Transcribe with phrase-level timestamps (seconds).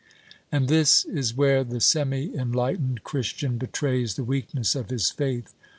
[0.51, 5.53] And this is where the semi enlightened Christian betrays the weakness of his faith.